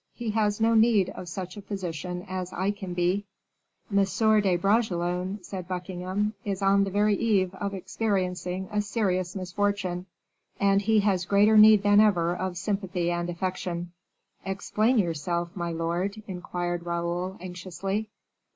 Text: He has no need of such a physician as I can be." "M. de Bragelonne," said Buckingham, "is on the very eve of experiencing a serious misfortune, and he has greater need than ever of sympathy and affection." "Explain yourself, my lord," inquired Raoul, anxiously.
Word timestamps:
He 0.15 0.31
has 0.31 0.59
no 0.59 0.73
need 0.73 1.11
of 1.11 1.29
such 1.29 1.55
a 1.57 1.61
physician 1.61 2.25
as 2.27 2.51
I 2.53 2.71
can 2.71 2.95
be." 2.95 3.27
"M. 3.91 3.97
de 3.97 4.55
Bragelonne," 4.57 5.43
said 5.43 5.67
Buckingham, 5.67 6.33
"is 6.43 6.63
on 6.63 6.85
the 6.85 6.89
very 6.89 7.13
eve 7.15 7.53
of 7.53 7.75
experiencing 7.75 8.67
a 8.71 8.81
serious 8.81 9.35
misfortune, 9.35 10.07
and 10.59 10.81
he 10.81 11.01
has 11.01 11.25
greater 11.25 11.55
need 11.55 11.83
than 11.83 11.99
ever 11.99 12.35
of 12.35 12.57
sympathy 12.57 13.11
and 13.11 13.29
affection." 13.29 13.91
"Explain 14.43 14.97
yourself, 14.97 15.55
my 15.55 15.71
lord," 15.71 16.23
inquired 16.25 16.83
Raoul, 16.83 17.37
anxiously. 17.39 18.09